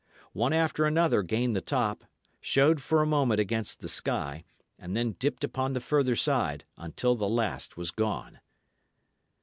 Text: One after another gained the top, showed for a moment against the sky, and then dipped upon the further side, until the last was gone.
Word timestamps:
One 0.33 0.51
after 0.51 0.85
another 0.87 1.21
gained 1.21 1.55
the 1.55 1.61
top, 1.61 2.05
showed 2.39 2.81
for 2.81 3.03
a 3.03 3.05
moment 3.05 3.39
against 3.39 3.81
the 3.81 3.87
sky, 3.87 4.45
and 4.79 4.97
then 4.97 5.11
dipped 5.19 5.43
upon 5.43 5.73
the 5.73 5.79
further 5.79 6.15
side, 6.15 6.65
until 6.75 7.13
the 7.13 7.29
last 7.29 7.77
was 7.77 7.91
gone. 7.91 8.39